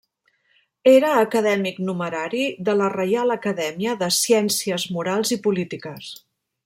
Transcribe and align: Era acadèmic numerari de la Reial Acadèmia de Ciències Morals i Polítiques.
Era 0.91 1.09
acadèmic 1.25 1.77
numerari 1.89 2.47
de 2.69 2.75
la 2.79 2.87
Reial 2.95 3.35
Acadèmia 3.37 3.93
de 4.01 4.09
Ciències 4.17 4.87
Morals 4.97 5.35
i 5.37 5.39
Polítiques. 5.47 6.11